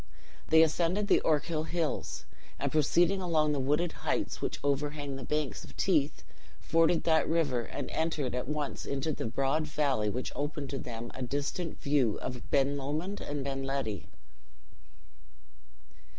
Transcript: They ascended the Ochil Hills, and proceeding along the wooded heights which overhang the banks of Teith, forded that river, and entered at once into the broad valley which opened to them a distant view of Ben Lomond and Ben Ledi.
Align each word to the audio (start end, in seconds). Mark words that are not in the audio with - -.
They 0.49 0.63
ascended 0.63 1.07
the 1.07 1.21
Ochil 1.23 1.67
Hills, 1.67 2.25
and 2.57 2.71
proceeding 2.71 3.21
along 3.21 3.51
the 3.51 3.59
wooded 3.59 3.91
heights 4.01 4.41
which 4.41 4.59
overhang 4.63 5.15
the 5.15 5.21
banks 5.23 5.63
of 5.63 5.77
Teith, 5.77 6.23
forded 6.59 7.03
that 7.03 7.29
river, 7.29 7.61
and 7.65 7.87
entered 7.91 8.33
at 8.33 8.47
once 8.47 8.83
into 8.83 9.11
the 9.11 9.27
broad 9.27 9.67
valley 9.67 10.09
which 10.09 10.31
opened 10.35 10.71
to 10.71 10.79
them 10.79 11.11
a 11.13 11.21
distant 11.21 11.79
view 11.79 12.17
of 12.19 12.49
Ben 12.49 12.77
Lomond 12.77 13.21
and 13.21 13.43
Ben 13.43 13.63
Ledi. 13.63 14.07